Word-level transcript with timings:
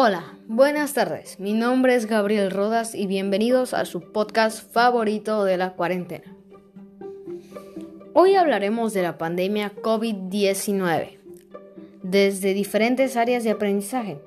Hola, 0.00 0.38
buenas 0.46 0.94
tardes. 0.94 1.40
Mi 1.40 1.54
nombre 1.54 1.96
es 1.96 2.06
Gabriel 2.06 2.52
Rodas 2.52 2.94
y 2.94 3.08
bienvenidos 3.08 3.74
a 3.74 3.84
su 3.84 4.12
podcast 4.12 4.72
favorito 4.72 5.42
de 5.42 5.56
la 5.56 5.72
cuarentena. 5.72 6.36
Hoy 8.14 8.36
hablaremos 8.36 8.94
de 8.94 9.02
la 9.02 9.18
pandemia 9.18 9.72
COVID-19 9.74 11.18
desde 12.04 12.54
diferentes 12.54 13.16
áreas 13.16 13.42
de 13.42 13.50
aprendizaje. 13.50 14.20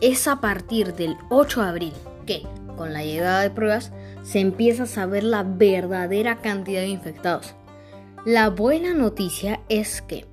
Es 0.00 0.28
a 0.28 0.40
partir 0.40 0.94
del 0.94 1.16
8 1.30 1.62
de 1.62 1.68
abril 1.68 1.92
que, 2.26 2.44
con 2.76 2.92
la 2.92 3.02
llegada 3.02 3.40
de 3.40 3.50
pruebas, 3.50 3.90
se 4.22 4.38
empieza 4.38 4.84
a 4.84 4.86
saber 4.86 5.24
la 5.24 5.42
verdadera 5.42 6.40
cantidad 6.42 6.82
de 6.82 6.90
infectados. 6.90 7.56
La 8.24 8.48
buena 8.48 8.94
noticia 8.94 9.58
es 9.68 10.02
que, 10.02 10.26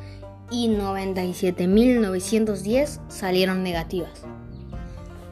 y 0.50 0.68
97.910 0.68 3.00
salieron 3.08 3.62
negativas. 3.62 4.24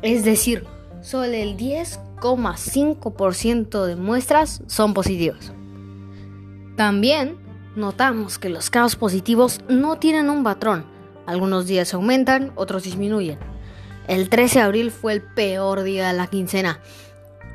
Es 0.02 0.24
decir, 0.24 0.66
solo 1.00 1.32
el 1.32 1.56
10,5% 1.56 3.86
de 3.86 3.96
muestras 3.96 4.62
son 4.66 4.92
positivas. 4.94 5.52
También 6.76 7.38
notamos 7.76 8.38
que 8.38 8.48
los 8.48 8.70
casos 8.70 8.96
positivos 8.96 9.60
no 9.68 9.98
tienen 9.98 10.28
un 10.28 10.42
patrón. 10.42 10.86
Algunos 11.26 11.66
días 11.66 11.94
aumentan, 11.94 12.52
otros 12.56 12.82
disminuyen. 12.82 13.38
El 14.08 14.28
13 14.28 14.58
de 14.58 14.64
abril 14.64 14.90
fue 14.90 15.12
el 15.14 15.22
peor 15.22 15.82
día 15.82 16.08
de 16.08 16.18
la 16.18 16.26
quincena 16.26 16.80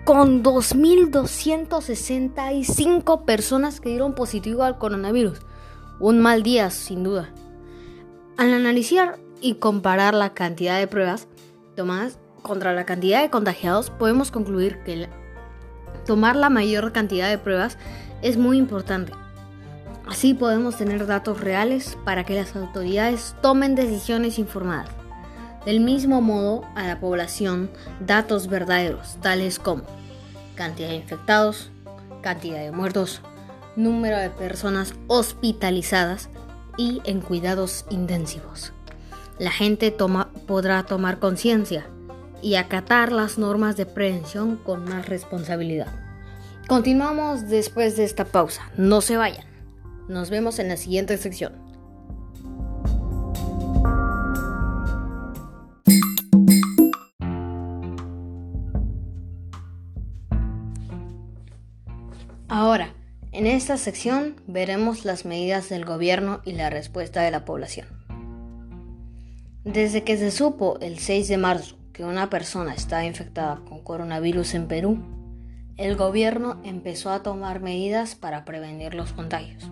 con 0.03 0.43
2.265 0.43 3.25
personas 3.25 3.79
que 3.79 3.89
dieron 3.89 4.15
positivo 4.15 4.63
al 4.63 4.77
coronavirus. 4.77 5.39
Un 5.99 6.19
mal 6.19 6.43
día, 6.43 6.69
sin 6.69 7.03
duda. 7.03 7.29
Al 8.37 8.53
analizar 8.53 9.19
y 9.41 9.55
comparar 9.55 10.13
la 10.13 10.33
cantidad 10.33 10.79
de 10.79 10.87
pruebas 10.87 11.27
tomadas 11.75 12.19
contra 12.41 12.73
la 12.73 12.85
cantidad 12.85 13.21
de 13.21 13.29
contagiados, 13.29 13.89
podemos 13.89 14.31
concluir 14.31 14.79
que 14.83 15.09
tomar 16.05 16.35
la 16.35 16.49
mayor 16.49 16.91
cantidad 16.91 17.29
de 17.29 17.37
pruebas 17.37 17.77
es 18.21 18.37
muy 18.37 18.57
importante. 18.57 19.13
Así 20.07 20.33
podemos 20.33 20.77
tener 20.77 21.05
datos 21.05 21.39
reales 21.39 21.97
para 22.03 22.23
que 22.23 22.33
las 22.33 22.55
autoridades 22.55 23.35
tomen 23.41 23.75
decisiones 23.75 24.39
informadas. 24.39 24.98
Del 25.69 25.81
mismo 25.81 26.19
modo, 26.19 26.63
a 26.73 26.87
la 26.87 26.99
población 26.99 27.69
datos 27.99 28.47
verdaderos, 28.47 29.19
tales 29.21 29.59
como 29.59 29.83
cantidad 30.55 30.89
de 30.89 30.95
infectados, 30.95 31.69
cantidad 32.23 32.57
de 32.57 32.71
muertos, 32.71 33.21
número 33.75 34.17
de 34.17 34.31
personas 34.31 34.95
hospitalizadas 35.05 36.31
y 36.75 37.03
en 37.03 37.21
cuidados 37.21 37.85
intensivos. 37.91 38.73
La 39.37 39.51
gente 39.51 39.95
podrá 40.47 40.87
tomar 40.87 41.19
conciencia 41.19 41.85
y 42.41 42.55
acatar 42.55 43.11
las 43.11 43.37
normas 43.37 43.77
de 43.77 43.85
prevención 43.85 44.57
con 44.57 44.85
más 44.85 45.07
responsabilidad. 45.07 45.93
Continuamos 46.67 47.47
después 47.47 47.95
de 47.95 48.05
esta 48.05 48.25
pausa. 48.25 48.71
No 48.75 49.01
se 49.01 49.17
vayan. 49.17 49.45
Nos 50.07 50.31
vemos 50.31 50.57
en 50.57 50.69
la 50.69 50.77
siguiente 50.77 51.15
sección. 51.19 51.68
En 63.39 63.47
esta 63.47 63.77
sección 63.77 64.35
veremos 64.47 65.05
las 65.05 65.23
medidas 65.23 65.69
del 65.69 65.85
gobierno 65.85 66.41
y 66.43 66.51
la 66.51 66.69
respuesta 66.69 67.21
de 67.21 67.31
la 67.31 67.45
población. 67.45 67.87
Desde 69.63 70.03
que 70.03 70.17
se 70.17 70.29
supo 70.29 70.77
el 70.81 70.99
6 70.99 71.29
de 71.29 71.37
marzo 71.37 71.77
que 71.93 72.03
una 72.03 72.29
persona 72.29 72.73
estaba 72.73 73.05
infectada 73.05 73.61
con 73.69 73.81
coronavirus 73.81 74.55
en 74.55 74.67
Perú, 74.67 74.99
el 75.77 75.95
gobierno 75.95 76.59
empezó 76.65 77.11
a 77.11 77.23
tomar 77.23 77.61
medidas 77.61 78.15
para 78.15 78.43
prevenir 78.43 78.93
los 78.93 79.13
contagios. 79.13 79.71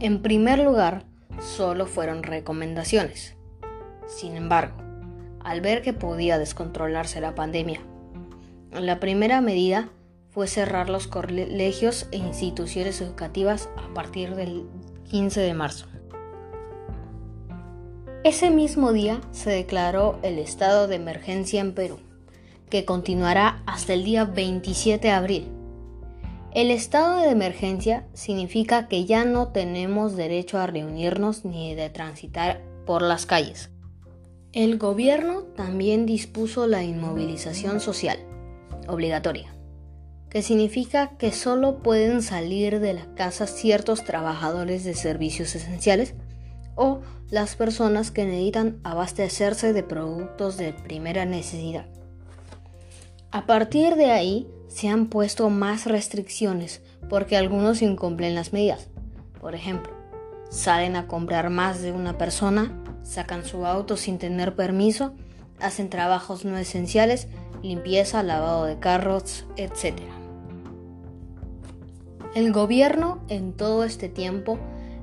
En 0.00 0.22
primer 0.22 0.58
lugar, 0.60 1.04
solo 1.42 1.84
fueron 1.84 2.22
recomendaciones. 2.22 3.36
Sin 4.06 4.34
embargo, 4.34 4.78
al 5.40 5.60
ver 5.60 5.82
que 5.82 5.92
podía 5.92 6.38
descontrolarse 6.38 7.20
la 7.20 7.34
pandemia, 7.34 7.82
la 8.72 8.98
primera 8.98 9.42
medida 9.42 9.90
fue 10.36 10.48
cerrar 10.48 10.90
los 10.90 11.06
colegios 11.06 12.08
e 12.12 12.18
instituciones 12.18 13.00
educativas 13.00 13.70
a 13.78 13.94
partir 13.94 14.34
del 14.34 14.66
15 15.08 15.40
de 15.40 15.54
marzo. 15.54 15.86
Ese 18.22 18.50
mismo 18.50 18.92
día 18.92 19.22
se 19.30 19.48
declaró 19.48 20.18
el 20.22 20.38
estado 20.38 20.88
de 20.88 20.96
emergencia 20.96 21.62
en 21.62 21.72
Perú, 21.72 22.00
que 22.68 22.84
continuará 22.84 23.62
hasta 23.64 23.94
el 23.94 24.04
día 24.04 24.26
27 24.26 25.08
de 25.08 25.14
abril. 25.14 25.48
El 26.52 26.70
estado 26.70 27.20
de 27.20 27.30
emergencia 27.30 28.06
significa 28.12 28.88
que 28.88 29.06
ya 29.06 29.24
no 29.24 29.48
tenemos 29.52 30.16
derecho 30.16 30.58
a 30.58 30.66
reunirnos 30.66 31.46
ni 31.46 31.74
de 31.74 31.88
transitar 31.88 32.60
por 32.84 33.00
las 33.00 33.24
calles. 33.24 33.70
El 34.52 34.76
gobierno 34.76 35.44
también 35.56 36.04
dispuso 36.04 36.66
la 36.66 36.82
inmovilización 36.82 37.80
social, 37.80 38.18
obligatoria 38.86 39.55
que 40.30 40.42
significa 40.42 41.16
que 41.18 41.32
solo 41.32 41.82
pueden 41.82 42.22
salir 42.22 42.80
de 42.80 42.94
la 42.94 43.06
casa 43.14 43.46
ciertos 43.46 44.04
trabajadores 44.04 44.84
de 44.84 44.94
servicios 44.94 45.54
esenciales 45.54 46.14
o 46.74 47.00
las 47.30 47.56
personas 47.56 48.10
que 48.10 48.24
necesitan 48.24 48.78
abastecerse 48.84 49.72
de 49.72 49.82
productos 49.82 50.56
de 50.56 50.72
primera 50.72 51.24
necesidad. 51.24 51.86
A 53.30 53.46
partir 53.46 53.96
de 53.96 54.12
ahí 54.12 54.48
se 54.68 54.88
han 54.88 55.06
puesto 55.06 55.50
más 55.50 55.86
restricciones 55.86 56.82
porque 57.08 57.36
algunos 57.36 57.82
incumplen 57.82 58.34
las 58.34 58.52
medidas. 58.52 58.88
Por 59.40 59.54
ejemplo, 59.54 59.92
salen 60.50 60.96
a 60.96 61.06
comprar 61.06 61.50
más 61.50 61.82
de 61.82 61.92
una 61.92 62.18
persona, 62.18 62.82
sacan 63.02 63.44
su 63.44 63.66
auto 63.66 63.96
sin 63.96 64.18
tener 64.18 64.54
permiso, 64.54 65.14
hacen 65.60 65.90
trabajos 65.90 66.44
no 66.44 66.56
esenciales, 66.58 67.28
limpieza, 67.62 68.22
lavado 68.22 68.64
de 68.64 68.78
carros, 68.78 69.46
etc. 69.56 70.00
El 72.36 72.52
gobierno 72.52 73.22
en 73.30 73.54
todo 73.54 73.82
este 73.84 74.10
tiempo 74.10 74.58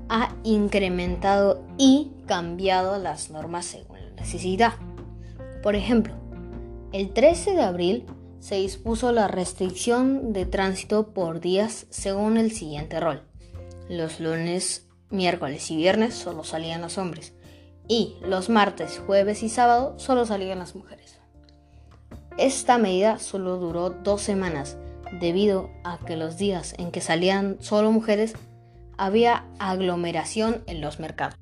ha 0.08 0.36
incrementado 0.44 1.66
y 1.80 2.12
cambiado 2.28 3.00
las 3.00 3.32
normas 3.32 3.66
según 3.66 3.98
la 4.00 4.22
necesidad. 4.22 4.74
Por 5.64 5.76
ejemplo, 5.76 6.14
el 6.92 7.12
13 7.12 7.56
de 7.56 7.64
abril 7.64 8.06
se 8.40 8.58
dispuso 8.58 9.12
la 9.12 9.28
restricción 9.28 10.32
de 10.32 10.46
tránsito 10.46 11.08
por 11.08 11.40
días 11.40 11.88
según 11.90 12.38
el 12.38 12.52
siguiente 12.52 13.00
rol. 13.00 13.24
Los 13.90 14.20
lunes, 14.20 14.86
miércoles 15.10 15.72
y 15.72 15.76
viernes 15.76 16.14
solo 16.14 16.44
salían 16.44 16.82
los 16.82 17.00
hombres 17.00 17.34
y 17.88 18.16
los 18.22 18.50
martes, 18.50 19.02
jueves 19.08 19.42
y 19.42 19.50
sábado 19.50 19.96
solo 19.98 20.28
salían 20.28 20.60
las 20.60 20.76
mujeres. 20.76 21.18
Esta 22.38 22.78
medida 22.78 23.18
solo 23.18 23.58
duró 23.58 23.90
dos 23.90 24.22
semanas 24.22 24.78
debido 25.20 25.70
a 25.84 25.98
que 26.00 26.18
los 26.18 26.38
días 26.38 26.74
en 26.78 26.92
que 26.92 27.02
salían 27.02 27.58
solo 27.60 27.92
mujeres 27.92 28.34
había 28.98 29.46
aglomeración 29.60 30.64
en 30.68 30.82
los 30.82 31.00
mercados. 31.00 31.36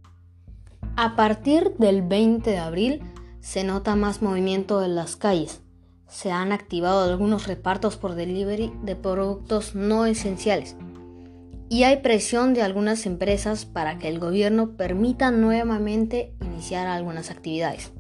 A 0.96 1.16
partir 1.16 1.74
del 1.78 2.02
20 2.02 2.50
de 2.50 2.58
abril 2.58 3.02
se 3.40 3.64
nota 3.64 3.96
más 3.96 4.22
movimiento 4.22 4.84
en 4.84 4.96
las 4.96 5.16
calles. 5.16 5.62
Se 6.08 6.32
han 6.32 6.52
activado 6.52 7.10
algunos 7.10 7.48
repartos 7.48 7.98
por 7.98 8.16
delivery 8.16 8.74
de 8.84 8.96
productos 8.96 9.74
no 9.76 10.06
esenciales. 10.06 10.76
Y 11.70 11.84
hay 11.84 11.98
presión 11.98 12.54
de 12.54 12.62
algunas 12.62 13.06
empresas 13.06 13.66
para 13.66 13.98
que 13.98 14.10
el 14.10 14.20
gobierno 14.20 14.76
permita 14.76 15.32
nuevamente 15.32 16.36
iniciar 16.42 16.88
algunas 16.88 17.32
actividades. 17.32 17.94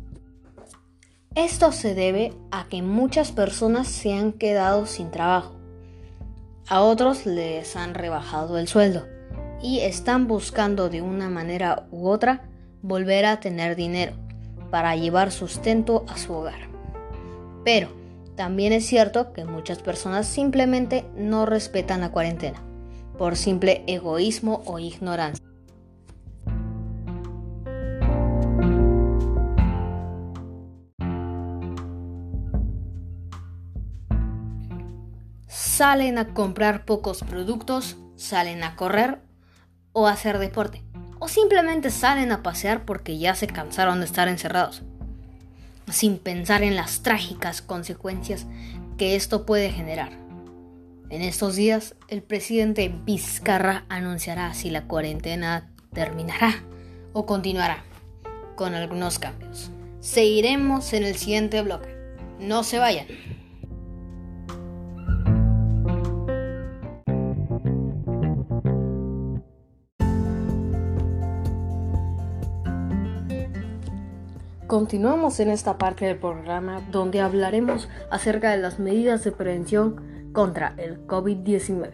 Esto 1.35 1.71
se 1.71 1.95
debe 1.95 2.33
a 2.51 2.67
que 2.67 2.81
muchas 2.81 3.31
personas 3.31 3.87
se 3.87 4.13
han 4.13 4.33
quedado 4.33 4.85
sin 4.85 5.11
trabajo. 5.11 5.60
A 6.71 6.83
otros 6.83 7.25
les 7.25 7.75
han 7.75 7.93
rebajado 7.93 8.57
el 8.57 8.65
sueldo 8.65 9.05
y 9.61 9.81
están 9.81 10.29
buscando 10.29 10.87
de 10.87 11.01
una 11.01 11.27
manera 11.27 11.85
u 11.91 12.07
otra 12.07 12.43
volver 12.81 13.25
a 13.25 13.41
tener 13.41 13.75
dinero 13.75 14.13
para 14.69 14.95
llevar 14.95 15.33
sustento 15.33 16.05
a 16.07 16.17
su 16.17 16.31
hogar. 16.31 16.69
Pero 17.65 17.89
también 18.37 18.71
es 18.71 18.85
cierto 18.85 19.33
que 19.33 19.43
muchas 19.43 19.79
personas 19.79 20.27
simplemente 20.27 21.03
no 21.17 21.45
respetan 21.45 21.99
la 21.99 22.13
cuarentena 22.13 22.63
por 23.17 23.35
simple 23.35 23.83
egoísmo 23.85 24.63
o 24.65 24.79
ignorancia. 24.79 25.50
Salen 35.81 36.19
a 36.19 36.35
comprar 36.35 36.85
pocos 36.85 37.21
productos, 37.23 37.97
salen 38.15 38.63
a 38.63 38.75
correr 38.75 39.17
o 39.93 40.05
a 40.05 40.11
hacer 40.11 40.37
deporte 40.37 40.83
o 41.17 41.27
simplemente 41.27 41.89
salen 41.89 42.31
a 42.31 42.43
pasear 42.43 42.85
porque 42.85 43.17
ya 43.17 43.33
se 43.33 43.47
cansaron 43.47 43.97
de 43.97 44.05
estar 44.05 44.27
encerrados, 44.27 44.83
sin 45.91 46.19
pensar 46.19 46.61
en 46.61 46.75
las 46.75 47.01
trágicas 47.01 47.63
consecuencias 47.63 48.45
que 48.99 49.15
esto 49.15 49.43
puede 49.47 49.71
generar. 49.71 50.11
En 51.09 51.23
estos 51.23 51.55
días, 51.55 51.95
el 52.09 52.21
presidente 52.21 52.93
Vizcarra 53.03 53.85
anunciará 53.89 54.53
si 54.53 54.69
la 54.69 54.83
cuarentena 54.83 55.71
terminará 55.93 56.63
o 57.11 57.25
continuará, 57.25 57.83
con 58.55 58.75
algunos 58.75 59.17
cambios. 59.17 59.71
Seguiremos 59.99 60.93
en 60.93 61.05
el 61.05 61.15
siguiente 61.15 61.59
bloque. 61.63 61.89
No 62.39 62.63
se 62.63 62.77
vayan. 62.77 63.07
Continuamos 74.81 75.39
en 75.39 75.51
esta 75.51 75.77
parte 75.77 76.05
del 76.05 76.17
programa 76.17 76.81
donde 76.89 77.21
hablaremos 77.21 77.87
acerca 78.09 78.49
de 78.49 78.57
las 78.57 78.79
medidas 78.79 79.23
de 79.23 79.31
prevención 79.31 80.31
contra 80.33 80.73
el 80.77 81.05
COVID-19. 81.05 81.91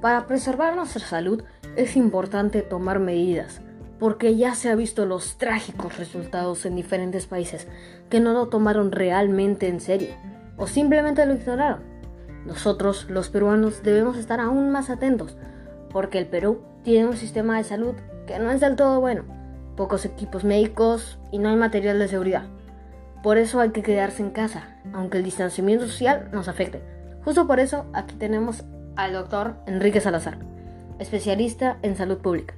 Para 0.00 0.26
preservar 0.26 0.74
nuestra 0.74 1.06
salud 1.06 1.44
es 1.76 1.94
importante 1.94 2.62
tomar 2.62 3.00
medidas 3.00 3.60
porque 3.98 4.34
ya 4.34 4.54
se 4.54 4.70
ha 4.70 4.74
visto 4.74 5.04
los 5.04 5.36
trágicos 5.36 5.98
resultados 5.98 6.64
en 6.64 6.74
diferentes 6.74 7.26
países 7.26 7.68
que 8.08 8.18
no 8.18 8.32
lo 8.32 8.48
tomaron 8.48 8.92
realmente 8.92 9.68
en 9.68 9.80
serio 9.80 10.14
o 10.56 10.66
simplemente 10.66 11.26
lo 11.26 11.34
ignoraron. 11.34 11.82
Nosotros, 12.46 13.10
los 13.10 13.28
peruanos, 13.28 13.82
debemos 13.82 14.16
estar 14.16 14.40
aún 14.40 14.70
más 14.70 14.88
atentos 14.88 15.36
porque 15.92 16.16
el 16.16 16.26
Perú 16.26 16.62
tiene 16.82 17.08
un 17.08 17.16
sistema 17.18 17.58
de 17.58 17.64
salud 17.64 17.94
que 18.26 18.38
no 18.38 18.50
es 18.50 18.60
del 18.60 18.74
todo 18.74 19.02
bueno 19.02 19.35
pocos 19.76 20.04
equipos 20.04 20.42
médicos 20.42 21.18
y 21.30 21.38
no 21.38 21.50
hay 21.50 21.56
material 21.56 21.98
de 21.98 22.08
seguridad. 22.08 22.44
Por 23.22 23.38
eso 23.38 23.60
hay 23.60 23.70
que 23.70 23.82
quedarse 23.82 24.22
en 24.22 24.30
casa, 24.30 24.76
aunque 24.92 25.18
el 25.18 25.24
distanciamiento 25.24 25.86
social 25.86 26.28
nos 26.32 26.48
afecte. 26.48 26.82
Justo 27.24 27.46
por 27.46 27.60
eso 27.60 27.86
aquí 27.92 28.14
tenemos 28.14 28.64
al 28.96 29.12
doctor 29.12 29.56
Enrique 29.66 30.00
Salazar, 30.00 30.38
especialista 30.98 31.78
en 31.82 31.96
salud 31.96 32.18
pública. 32.18 32.54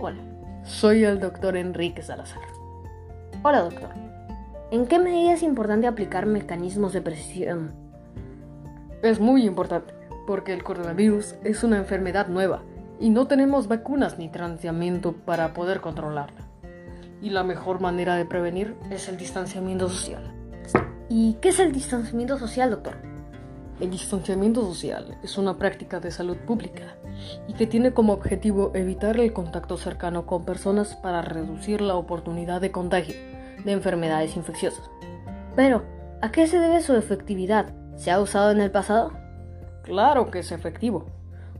Hola, 0.00 0.18
soy 0.64 1.04
el 1.04 1.20
doctor 1.20 1.56
Enrique 1.56 2.02
Salazar. 2.02 2.42
Hola 3.42 3.60
doctor, 3.60 3.90
¿en 4.70 4.86
qué 4.86 4.98
medida 4.98 5.32
es 5.32 5.42
importante 5.42 5.86
aplicar 5.86 6.26
mecanismos 6.26 6.92
de 6.92 7.02
precisión? 7.02 7.72
Es 9.02 9.20
muy 9.20 9.44
importante, 9.44 9.94
porque 10.26 10.52
el 10.52 10.62
coronavirus 10.62 11.36
es 11.44 11.64
una 11.64 11.78
enfermedad 11.78 12.28
nueva 12.28 12.62
y 13.00 13.10
no 13.10 13.26
tenemos 13.26 13.68
vacunas 13.68 14.18
ni 14.18 14.28
tratamiento 14.28 15.12
para 15.12 15.52
poder 15.54 15.80
controlarla. 15.80 16.48
Y 17.20 17.30
la 17.30 17.44
mejor 17.44 17.80
manera 17.80 18.16
de 18.16 18.24
prevenir 18.24 18.76
es 18.90 19.08
el 19.08 19.16
distanciamiento 19.16 19.88
social. 19.88 20.34
¿Y 21.08 21.34
qué 21.34 21.48
es 21.50 21.58
el 21.58 21.72
distanciamiento 21.72 22.38
social, 22.38 22.70
doctor? 22.70 22.96
El 23.80 23.90
distanciamiento 23.90 24.62
social 24.62 25.18
es 25.22 25.38
una 25.38 25.56
práctica 25.56 26.00
de 26.00 26.10
salud 26.10 26.36
pública 26.36 26.96
y 27.46 27.54
que 27.54 27.66
tiene 27.66 27.92
como 27.92 28.12
objetivo 28.12 28.72
evitar 28.74 29.18
el 29.18 29.32
contacto 29.32 29.76
cercano 29.76 30.26
con 30.26 30.44
personas 30.44 30.96
para 30.96 31.22
reducir 31.22 31.80
la 31.80 31.94
oportunidad 31.94 32.60
de 32.60 32.72
contagio 32.72 33.14
de 33.64 33.72
enfermedades 33.72 34.36
infecciosas. 34.36 34.90
Pero, 35.56 35.84
¿a 36.20 36.30
qué 36.30 36.46
se 36.46 36.58
debe 36.58 36.80
su 36.82 36.94
efectividad? 36.94 37.72
¿Se 37.96 38.10
ha 38.10 38.20
usado 38.20 38.50
en 38.50 38.60
el 38.60 38.70
pasado? 38.70 39.12
Claro 39.82 40.30
que 40.30 40.40
es 40.40 40.52
efectivo. 40.52 41.06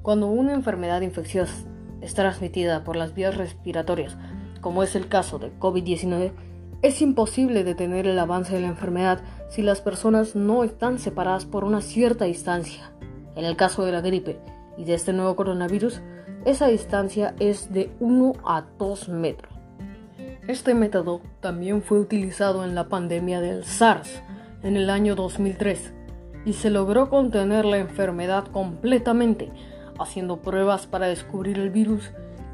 Cuando 0.03 0.29
una 0.29 0.53
enfermedad 0.53 1.01
infecciosa 1.01 1.55
es 2.01 2.15
transmitida 2.15 2.85
por 2.85 2.97
las 2.97 3.15
vías 3.15 3.37
respiratorias, 3.37 4.17
como 4.61 4.83
es 4.83 4.95
el 4.95 5.09
caso 5.09 5.39
de 5.39 5.53
COVID-19, 5.59 6.33
es 6.81 7.03
imposible 7.03 7.65
detener 7.65 8.07
el 8.07 8.19
avance 8.19 8.55
de 8.55 8.61
la 8.61 8.69
enfermedad 8.69 9.21
si 9.49 9.63
las 9.63 9.81
personas 9.81 10.37
no 10.37 10.63
están 10.63 10.99
separadas 10.99 11.45
por 11.45 11.65
una 11.65 11.81
cierta 11.81 12.25
distancia. 12.27 12.93
En 13.35 13.45
el 13.45 13.57
caso 13.57 13.85
de 13.85 13.93
la 13.93 14.01
gripe 14.01 14.39
y 14.77 14.85
de 14.85 14.95
este 14.95 15.13
nuevo 15.13 15.35
coronavirus, 15.35 16.01
esa 16.45 16.69
distancia 16.69 17.35
es 17.41 17.73
de 17.73 17.91
1 17.99 18.33
a 18.45 18.65
2 18.79 19.09
metros. 19.09 19.53
Este 20.47 20.73
método 20.75 21.21
también 21.41 21.83
fue 21.83 21.99
utilizado 21.99 22.65
en 22.65 22.75
la 22.75 22.89
pandemia 22.89 23.41
del 23.41 23.65
SARS 23.65 24.23
en 24.63 24.77
el 24.77 24.89
año 24.89 25.15
2003 25.15 25.93
y 26.45 26.53
se 26.55 26.71
logró 26.71 27.11
contener 27.11 27.65
la 27.65 27.79
enfermedad 27.79 28.47
completamente 28.47 29.51
haciendo 29.99 30.43
pruebas 30.43 30.87
para 30.87 31.07
descubrir 31.07 31.59
el 31.59 31.71
virus 31.71 32.11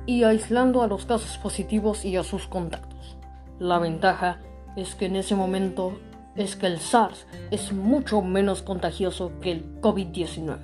y 0.07 0.25
aislando 0.25 0.83
a 0.83 0.87
los 0.87 1.07
casos 1.07 1.39
positivos 1.39 2.05
y 2.05 2.17
a 2.17 2.23
sus 2.23 2.47
contactos. 2.47 3.17
La 3.59 3.79
ventaja 3.79 4.41
es 4.77 4.95
que 4.95 5.07
en 5.07 5.17
ese 5.17 5.35
momento 5.35 5.99
es 6.35 6.57
que 6.57 6.67
el 6.67 6.81
SARS 6.81 7.27
es 7.51 7.73
mucho 7.73 8.21
menos 8.23 8.63
contagioso 8.63 9.33
que 9.41 9.53
el 9.53 9.81
COVID-19. 9.81 10.59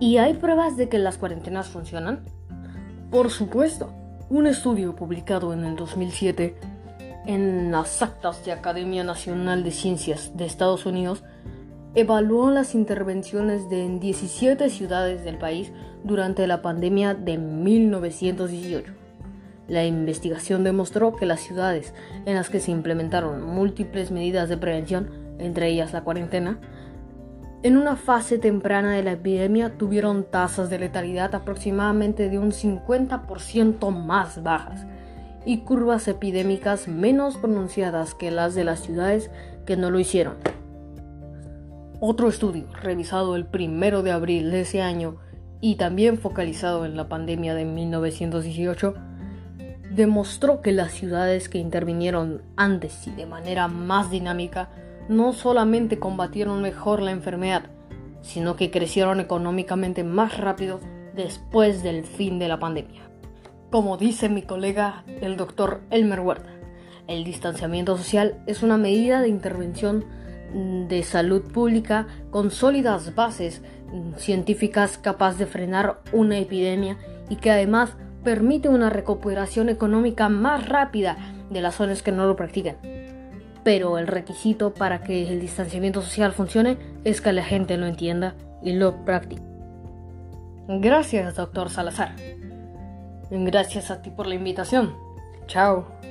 ¿Y 0.00 0.16
hay 0.16 0.34
pruebas 0.34 0.76
de 0.76 0.88
que 0.88 0.98
las 0.98 1.18
cuarentenas 1.18 1.68
funcionan? 1.68 2.24
Por 3.10 3.30
supuesto. 3.30 3.92
Un 4.30 4.46
estudio 4.46 4.96
publicado 4.96 5.52
en 5.52 5.64
el 5.64 5.76
2007 5.76 6.56
en 7.26 7.70
las 7.70 8.02
actas 8.02 8.44
de 8.44 8.52
Academia 8.52 9.04
Nacional 9.04 9.62
de 9.62 9.70
Ciencias 9.70 10.36
de 10.36 10.46
Estados 10.46 10.86
Unidos 10.86 11.22
evaluó 11.94 12.50
las 12.50 12.74
intervenciones 12.74 13.68
de 13.70 13.84
en 13.84 14.00
17 14.00 14.68
ciudades 14.68 15.24
del 15.24 15.38
país 15.38 15.72
durante 16.02 16.46
la 16.46 16.60
pandemia 16.60 17.14
de 17.14 17.38
1918. 17.38 18.92
La 19.68 19.84
investigación 19.84 20.64
demostró 20.64 21.14
que 21.14 21.24
las 21.24 21.40
ciudades 21.40 21.94
en 22.26 22.34
las 22.34 22.50
que 22.50 22.60
se 22.60 22.70
implementaron 22.70 23.42
múltiples 23.42 24.10
medidas 24.10 24.48
de 24.48 24.56
prevención, 24.56 25.10
entre 25.38 25.68
ellas 25.68 25.92
la 25.92 26.02
cuarentena, 26.02 26.58
en 27.62 27.78
una 27.78 27.96
fase 27.96 28.38
temprana 28.38 28.92
de 28.92 29.02
la 29.02 29.12
epidemia 29.12 29.78
tuvieron 29.78 30.24
tasas 30.24 30.68
de 30.68 30.78
letalidad 30.78 31.34
aproximadamente 31.34 32.28
de 32.28 32.38
un 32.38 32.50
50% 32.50 33.90
más 33.90 34.42
bajas 34.42 34.84
y 35.46 35.58
curvas 35.58 36.06
epidémicas 36.08 36.88
menos 36.88 37.38
pronunciadas 37.38 38.14
que 38.14 38.30
las 38.30 38.54
de 38.54 38.64
las 38.64 38.80
ciudades 38.80 39.30
que 39.64 39.78
no 39.78 39.90
lo 39.90 39.98
hicieron. 39.98 40.34
Otro 42.00 42.28
estudio, 42.28 42.66
revisado 42.82 43.36
el 43.36 43.46
primero 43.46 44.02
de 44.02 44.12
abril 44.12 44.50
de 44.50 44.62
ese 44.62 44.82
año 44.82 45.16
y 45.60 45.76
también 45.76 46.18
focalizado 46.18 46.84
en 46.84 46.96
la 46.96 47.08
pandemia 47.08 47.54
de 47.54 47.64
1918, 47.64 48.94
demostró 49.94 50.60
que 50.60 50.72
las 50.72 50.92
ciudades 50.92 51.48
que 51.48 51.58
intervinieron 51.58 52.42
antes 52.56 53.06
y 53.06 53.12
de 53.12 53.26
manera 53.26 53.68
más 53.68 54.10
dinámica 54.10 54.68
no 55.08 55.32
solamente 55.32 55.98
combatieron 55.98 56.62
mejor 56.62 57.00
la 57.00 57.12
enfermedad, 57.12 57.70
sino 58.22 58.56
que 58.56 58.70
crecieron 58.70 59.20
económicamente 59.20 60.02
más 60.02 60.38
rápido 60.38 60.80
después 61.14 61.82
del 61.82 62.04
fin 62.04 62.38
de 62.38 62.48
la 62.48 62.58
pandemia. 62.58 63.02
Como 63.70 63.96
dice 63.96 64.28
mi 64.28 64.42
colega 64.42 65.04
el 65.20 65.36
doctor 65.36 65.82
Elmer 65.90 66.20
Huerta, 66.20 66.50
el 67.06 67.22
distanciamiento 67.22 67.96
social 67.96 68.42
es 68.46 68.62
una 68.62 68.78
medida 68.78 69.20
de 69.20 69.28
intervención 69.28 70.04
de 70.54 71.02
salud 71.02 71.42
pública 71.42 72.06
con 72.30 72.50
sólidas 72.50 73.14
bases 73.14 73.62
científicas 74.16 74.98
capaz 74.98 75.36
de 75.36 75.46
frenar 75.46 76.00
una 76.12 76.38
epidemia 76.38 76.96
y 77.28 77.36
que 77.36 77.50
además 77.50 77.96
permite 78.22 78.68
una 78.68 78.90
recuperación 78.90 79.68
económica 79.68 80.28
más 80.28 80.68
rápida 80.68 81.16
de 81.50 81.60
las 81.60 81.76
zonas 81.76 82.02
que 82.02 82.12
no 82.12 82.26
lo 82.26 82.36
practican. 82.36 82.76
Pero 83.62 83.98
el 83.98 84.06
requisito 84.06 84.74
para 84.74 85.02
que 85.02 85.28
el 85.28 85.40
distanciamiento 85.40 86.02
social 86.02 86.32
funcione 86.32 86.78
es 87.04 87.20
que 87.20 87.32
la 87.32 87.44
gente 87.44 87.76
lo 87.76 87.86
entienda 87.86 88.34
y 88.62 88.72
lo 88.72 89.04
practique. 89.04 89.42
Gracias, 90.68 91.36
doctor 91.36 91.70
Salazar. 91.70 92.14
Gracias 93.30 93.90
a 93.90 94.02
ti 94.02 94.10
por 94.10 94.26
la 94.26 94.34
invitación. 94.34 94.94
Chao. 95.46 96.03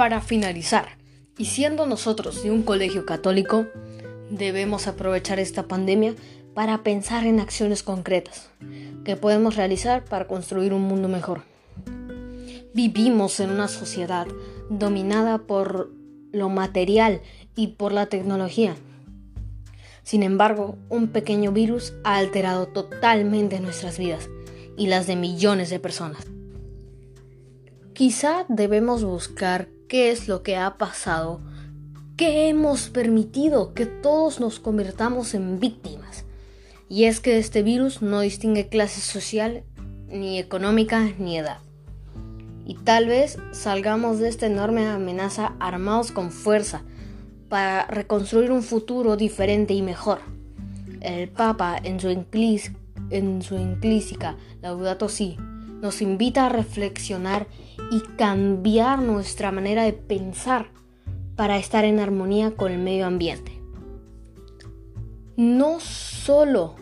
Para 0.00 0.22
finalizar, 0.22 0.96
y 1.36 1.44
siendo 1.44 1.84
nosotros 1.84 2.42
de 2.42 2.50
un 2.50 2.62
colegio 2.62 3.04
católico, 3.04 3.66
debemos 4.30 4.86
aprovechar 4.86 5.38
esta 5.38 5.64
pandemia 5.64 6.14
para 6.54 6.82
pensar 6.82 7.26
en 7.26 7.38
acciones 7.38 7.82
concretas 7.82 8.48
que 9.04 9.16
podemos 9.16 9.56
realizar 9.56 10.06
para 10.06 10.26
construir 10.26 10.72
un 10.72 10.80
mundo 10.84 11.08
mejor. 11.08 11.42
Vivimos 12.72 13.40
en 13.40 13.50
una 13.50 13.68
sociedad 13.68 14.26
dominada 14.70 15.36
por 15.36 15.90
lo 16.32 16.48
material 16.48 17.20
y 17.54 17.66
por 17.66 17.92
la 17.92 18.06
tecnología. 18.06 18.76
Sin 20.02 20.22
embargo, 20.22 20.78
un 20.88 21.08
pequeño 21.08 21.52
virus 21.52 21.92
ha 22.04 22.16
alterado 22.16 22.68
totalmente 22.68 23.60
nuestras 23.60 23.98
vidas 23.98 24.30
y 24.78 24.86
las 24.86 25.06
de 25.06 25.16
millones 25.16 25.68
de 25.68 25.78
personas. 25.78 26.26
Quizá 27.92 28.46
debemos 28.48 29.04
buscar 29.04 29.68
qué 29.90 30.12
es 30.12 30.28
lo 30.28 30.44
que 30.44 30.56
ha 30.56 30.78
pasado, 30.78 31.40
qué 32.16 32.48
hemos 32.48 32.90
permitido 32.90 33.74
que 33.74 33.86
todos 33.86 34.38
nos 34.38 34.60
convirtamos 34.60 35.34
en 35.34 35.58
víctimas 35.58 36.24
y 36.88 37.06
es 37.06 37.18
que 37.18 37.38
este 37.38 37.64
virus 37.64 38.00
no 38.00 38.20
distingue 38.20 38.68
clase 38.68 39.00
social, 39.00 39.64
ni 40.08 40.38
económica, 40.38 41.10
ni 41.18 41.36
edad. 41.36 41.58
Y 42.64 42.74
tal 42.74 43.08
vez 43.08 43.38
salgamos 43.50 44.20
de 44.20 44.28
esta 44.28 44.46
enorme 44.46 44.86
amenaza 44.86 45.56
armados 45.58 46.12
con 46.12 46.30
fuerza 46.30 46.84
para 47.48 47.84
reconstruir 47.86 48.52
un 48.52 48.62
futuro 48.62 49.16
diferente 49.16 49.74
y 49.74 49.82
mejor. 49.82 50.20
El 51.00 51.28
Papa, 51.30 51.76
en 51.82 51.98
su, 51.98 52.10
en 53.10 53.42
su 53.42 53.56
Laudato 54.62 55.08
Si, 55.08 55.36
nos 55.80 56.02
invita 56.02 56.46
a 56.46 56.48
reflexionar 56.48 57.46
y 57.90 58.00
cambiar 58.16 59.00
nuestra 59.00 59.52
manera 59.52 59.84
de 59.84 59.92
pensar 59.92 60.70
para 61.36 61.56
estar 61.56 61.84
en 61.84 62.00
armonía 62.00 62.52
con 62.52 62.72
el 62.72 62.78
medio 62.78 63.06
ambiente 63.06 63.60
no 65.40 65.80
solo 65.80 66.74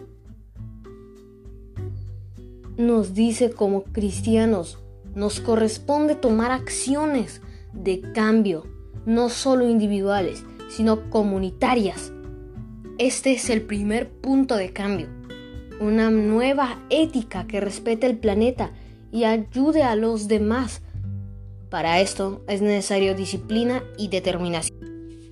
nos 2.76 3.14
dice 3.14 3.52
como 3.52 3.84
cristianos, 3.84 4.80
nos 5.14 5.38
corresponde 5.38 6.16
tomar 6.16 6.50
acciones 6.50 7.40
de 7.72 8.00
cambio, 8.12 8.66
no 9.06 9.28
solo 9.28 9.68
individuales, 9.68 10.42
sino 10.68 11.08
comunitarias. 11.08 12.12
Este 12.98 13.30
es 13.30 13.48
el 13.48 13.62
primer 13.62 14.10
punto 14.10 14.56
de 14.56 14.72
cambio, 14.72 15.06
una 15.80 16.10
nueva 16.10 16.84
ética 16.90 17.46
que 17.46 17.60
respete 17.60 18.08
el 18.08 18.18
planeta 18.18 18.72
y 19.12 19.24
ayude 19.24 19.82
a 19.82 19.96
los 19.96 20.28
demás. 20.28 20.82
Para 21.70 22.00
esto 22.00 22.44
es 22.48 22.62
necesario 22.62 23.14
disciplina 23.14 23.82
y 23.96 24.08
determinación. 24.08 24.78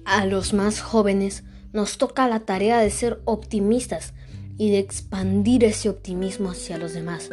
A 0.05 0.25
los 0.27 0.53
más 0.53 0.81
jóvenes 0.81 1.45
nos 1.73 1.99
toca 1.99 2.29
la 2.29 2.41
tarea 2.41 2.79
de 2.81 2.91
ser 2.91 3.21
optimistas 3.25 4.15
y 4.59 4.71
de 4.71 4.79
expandir 4.79 5.65
ese 5.65 5.89
optimismo 5.89 6.51
hacia 6.51 6.79
los 6.79 6.95
demás. 6.95 7.31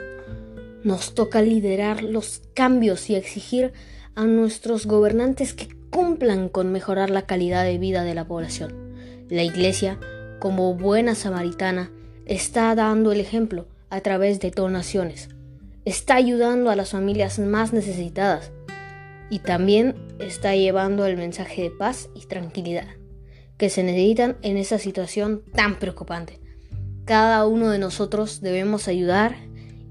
Nos 0.84 1.14
toca 1.14 1.42
liderar 1.42 2.04
los 2.04 2.42
cambios 2.54 3.10
y 3.10 3.16
exigir 3.16 3.74
a 4.16 4.26
nuestros 4.26 4.86
gobernantes 4.86 5.54
que 5.54 5.70
cumplan 5.90 6.50
con 6.50 6.72
mejorar 6.72 7.10
la 7.10 7.26
calidad 7.26 7.64
de 7.64 7.78
vida 7.78 8.04
de 8.04 8.16
la 8.16 8.28
población. 8.28 8.94
La 9.30 9.44
Iglesia, 9.44 10.00
como 10.40 10.74
buena 10.76 11.16
samaritana, 11.16 11.92
está 12.26 12.74
dando 12.76 13.12
el 13.12 13.20
ejemplo 13.20 13.68
a 13.90 14.02
través 14.02 14.40
de 14.40 14.52
donaciones. 14.52 15.30
Está 15.86 16.16
ayudando 16.16 16.70
a 16.70 16.76
las 16.76 16.92
familias 16.92 17.40
más 17.40 17.74
necesitadas 17.74 18.52
y 19.30 19.40
también 19.40 19.96
está 20.20 20.56
llevando 20.56 21.06
el 21.06 21.18
mensaje 21.18 21.64
de 21.64 21.72
paz 21.72 22.10
y 22.16 22.26
tranquilidad 22.26 22.88
que 23.58 23.70
se 23.70 23.84
necesitan 23.84 24.38
en 24.42 24.58
esa 24.58 24.80
situación 24.80 25.44
tan 25.54 25.80
preocupante. 25.80 26.40
Cada 27.06 27.46
uno 27.46 27.70
de 27.70 27.80
nosotros 27.80 28.42
debemos 28.42 28.88
ayudar 28.88 29.36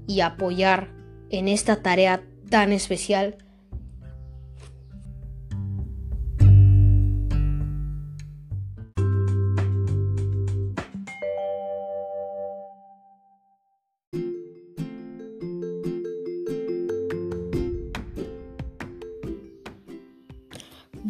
y 0.07 0.21
apoyar 0.21 0.91
en 1.29 1.47
esta 1.47 1.81
tarea 1.81 2.23
tan 2.49 2.71
especial 2.71 3.37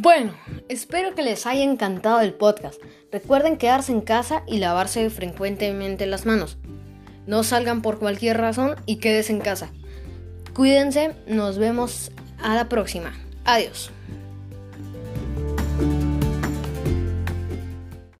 Bueno, 0.03 0.33
espero 0.67 1.15
que 1.15 1.21
les 1.23 1.45
haya 1.45 1.63
encantado 1.63 2.19
el 2.19 2.33
podcast. 2.33 2.77
Recuerden 3.09 3.55
quedarse 3.55 3.93
en 3.93 4.01
casa 4.01 4.43
y 4.45 4.57
lavarse 4.57 5.09
frecuentemente 5.09 6.07
las 6.07 6.25
manos. 6.25 6.57
No 7.25 7.45
salgan 7.45 7.81
por 7.81 7.99
cualquier 7.99 8.37
razón 8.37 8.75
y 8.85 8.97
quédense 8.97 9.31
en 9.31 9.39
casa. 9.39 9.71
Cuídense, 10.53 11.15
nos 11.25 11.57
vemos 11.57 12.11
a 12.37 12.53
la 12.53 12.67
próxima. 12.67 13.13
Adiós. 13.45 13.91